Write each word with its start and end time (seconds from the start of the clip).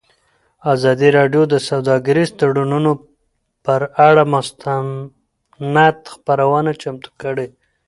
ازادي 0.73 1.09
راډیو 1.17 1.43
د 1.49 1.55
سوداګریز 1.69 2.29
تړونونه 2.39 2.91
پر 3.65 3.81
اړه 4.07 4.23
مستند 4.33 5.99
خپرونه 6.13 6.71
چمتو 6.81 7.09
کړې. 7.21 7.47